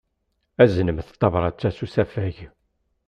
[0.61, 2.37] Aznemt tabṛat-a s usafag.